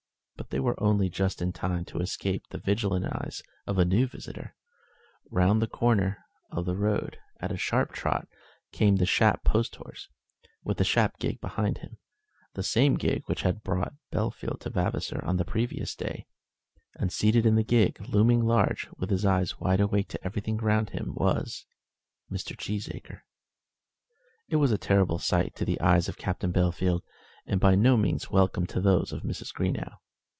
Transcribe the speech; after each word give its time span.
But 0.37 0.49
they 0.49 0.59
were 0.59 0.81
only 0.83 1.07
just 1.07 1.39
in 1.41 1.53
time 1.53 1.85
to 1.85 1.99
escape 1.99 2.45
the 2.49 2.57
vigilant 2.57 3.05
eyes 3.05 3.41
of 3.67 3.77
a 3.77 3.85
new 3.85 4.05
visitor. 4.07 4.55
Round 5.29 5.61
the 5.61 5.67
corner 5.67 6.25
of 6.51 6.65
the 6.65 6.75
road, 6.75 7.19
at 7.39 7.51
a 7.53 7.57
sharp 7.57 7.91
trot, 7.93 8.27
came 8.73 8.95
the 8.97 9.05
Shap 9.05 9.43
post 9.45 9.75
horse, 9.77 10.09
with 10.63 10.77
the 10.77 10.83
Shap 10.83 11.19
gig 11.19 11.39
behind 11.41 11.77
him, 11.77 11.99
the 12.55 12.63
same 12.63 12.95
gig 12.95 13.21
which 13.27 13.43
had 13.43 13.61
brought 13.63 13.93
Bellfield 14.11 14.59
to 14.61 14.69
Vavasor 14.71 15.23
on 15.23 15.37
the 15.37 15.45
previous 15.45 15.95
day, 15.95 16.25
and 16.95 17.13
seated 17.13 17.45
in 17.45 17.53
the 17.55 17.63
gig, 17.63 18.01
looming 18.09 18.43
large, 18.43 18.89
with 18.97 19.09
his 19.11 19.23
eyes 19.23 19.57
wide 19.59 19.79
awake 19.79 20.07
to 20.09 20.25
everything 20.25 20.57
round 20.57 20.89
him, 20.89 21.13
was 21.15 21.65
Mr. 22.31 22.57
Cheesacre. 22.57 23.21
It 24.49 24.55
was 24.57 24.71
a 24.71 24.73
sight 24.75 24.81
terrible 24.81 25.19
to 25.19 25.65
the 25.65 25.79
eyes 25.79 26.09
of 26.09 26.17
Captain 26.17 26.51
Bellfield, 26.51 27.01
and 27.45 27.59
by 27.59 27.75
no 27.75 27.95
means 27.95 28.31
welcome 28.31 28.65
to 28.67 28.81
those 28.81 29.13
of 29.13 29.21
Mrs. 29.21 29.53
Greenow. 29.53 29.97